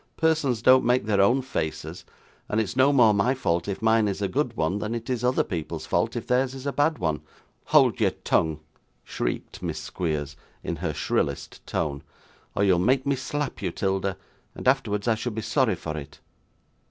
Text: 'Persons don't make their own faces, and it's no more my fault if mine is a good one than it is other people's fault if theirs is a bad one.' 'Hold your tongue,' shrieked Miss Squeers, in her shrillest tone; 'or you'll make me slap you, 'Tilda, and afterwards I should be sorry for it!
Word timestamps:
'Persons 0.17 0.63
don't 0.63 0.83
make 0.83 1.05
their 1.05 1.21
own 1.21 1.43
faces, 1.43 2.05
and 2.49 2.59
it's 2.59 2.75
no 2.75 2.91
more 2.91 3.13
my 3.13 3.35
fault 3.35 3.67
if 3.67 3.83
mine 3.83 4.07
is 4.07 4.19
a 4.19 4.27
good 4.27 4.57
one 4.57 4.79
than 4.79 4.95
it 4.95 5.11
is 5.11 5.23
other 5.23 5.43
people's 5.43 5.85
fault 5.85 6.15
if 6.15 6.25
theirs 6.25 6.55
is 6.55 6.65
a 6.65 6.73
bad 6.73 6.97
one.' 6.97 7.21
'Hold 7.65 7.99
your 7.99 8.09
tongue,' 8.09 8.59
shrieked 9.03 9.61
Miss 9.61 9.79
Squeers, 9.79 10.35
in 10.63 10.77
her 10.77 10.91
shrillest 10.95 11.63
tone; 11.67 12.01
'or 12.55 12.63
you'll 12.63 12.79
make 12.79 13.05
me 13.05 13.15
slap 13.15 13.61
you, 13.61 13.69
'Tilda, 13.69 14.17
and 14.55 14.67
afterwards 14.67 15.07
I 15.07 15.13
should 15.13 15.35
be 15.35 15.43
sorry 15.43 15.75
for 15.75 15.95
it! 15.95 16.19